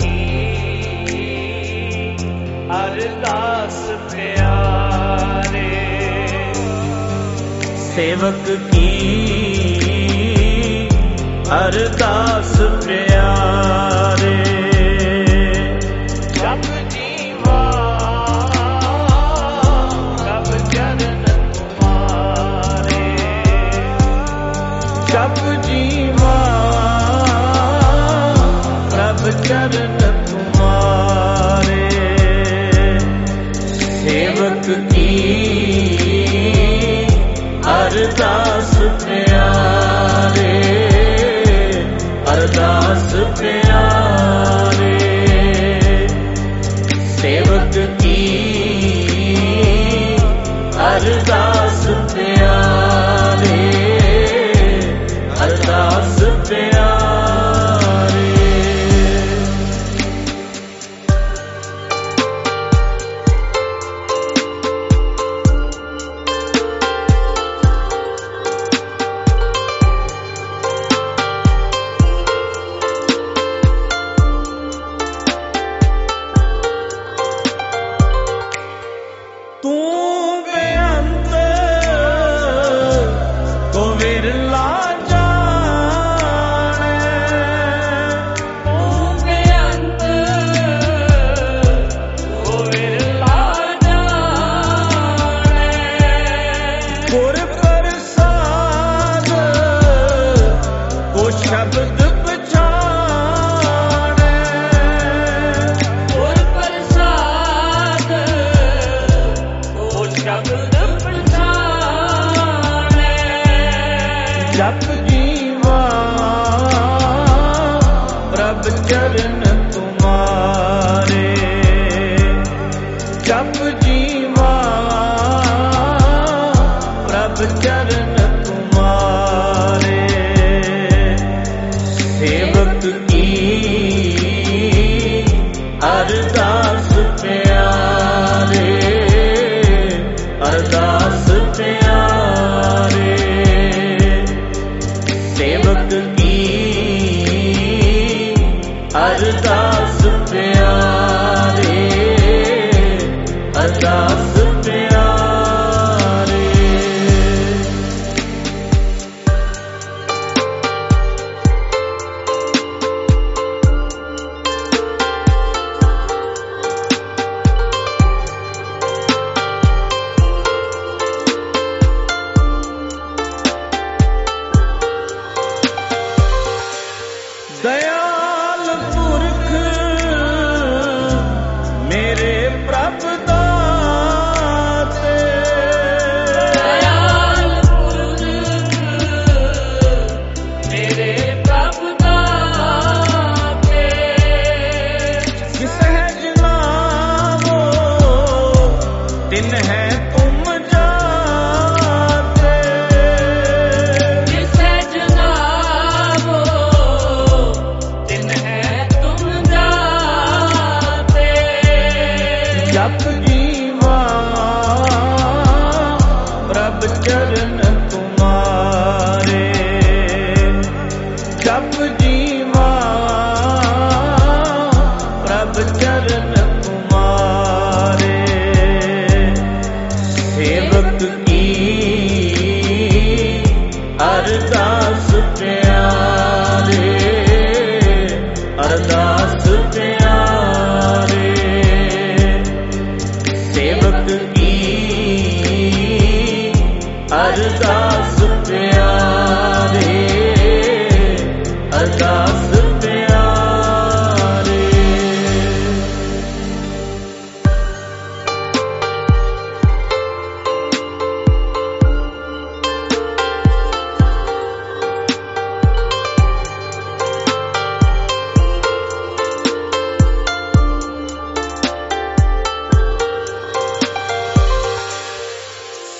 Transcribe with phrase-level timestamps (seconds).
[0.00, 0.40] ਕੀ
[2.76, 5.70] ਅਰਦਾਸ ਪਿਆਰੇ
[7.96, 8.88] ਸੇਵਕ ਕੀ
[11.66, 13.11] ਅਰਦਾਸ ਪਿਆਰੇ
[34.62, 35.06] ਮੁਕਤੀ
[37.68, 40.60] ਅਰਦਾਸ ਪਿਆਰੇ
[42.32, 44.98] ਅਰਦਾਸ ਪਿਆਰੇ
[47.16, 48.16] ਸੇਵਕ ਕੀ
[50.86, 52.71] ਅਰਦਾਸ ਪਿਆਰੇ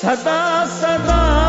[0.00, 0.40] सदा
[0.80, 1.39] सदा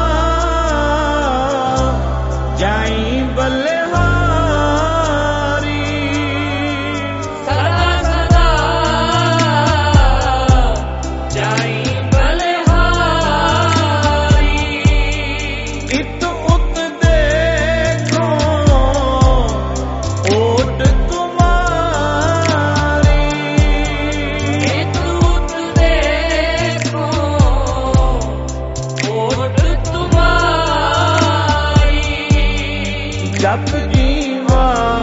[33.42, 35.01] ਜਪ ਜੀਵਾ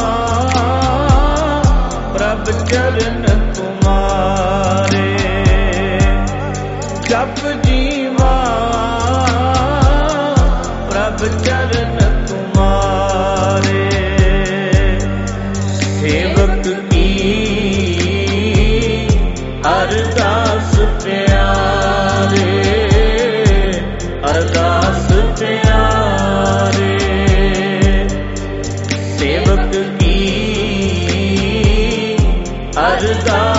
[32.78, 33.57] ਅਰਦਾਸ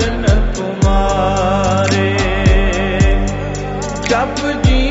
[0.00, 2.16] ਚਰਨ ਤੁਮਾਰੇ
[4.08, 4.89] ਜਪ ਜੀਵਾ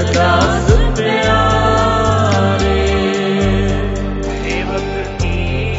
[0.00, 2.86] ਅਰਦਾਸ ਪਿਆਰੇ।
[4.22, 5.74] ਸੇਵਕ ਕੀ?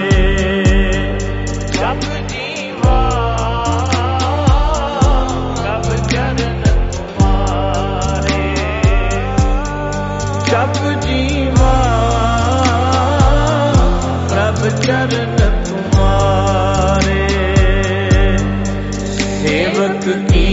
[14.69, 17.27] चरण तुम्हारे
[19.41, 20.47] सेवक की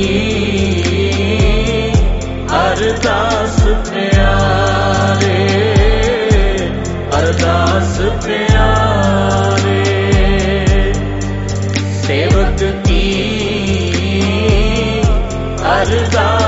[2.56, 3.58] अरदास
[3.88, 5.42] प्यारे
[7.18, 9.82] अरदास प्यारे
[12.06, 13.04] सेवक की
[15.74, 16.45] अरदास